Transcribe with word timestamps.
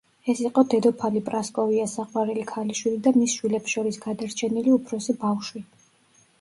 ის 0.31 0.39
იყო 0.43 0.61
დედოფალი 0.73 1.21
პრასკოვიას 1.27 1.93
საყვარელი 1.99 2.47
ქალიშვილი 2.53 2.99
და 3.09 3.15
მის 3.19 3.37
შვილებს 3.37 3.77
შორის 3.77 4.03
გადარჩენილი 4.09 4.77
უფროსი 4.81 5.19
ბავშვი. 5.27 5.67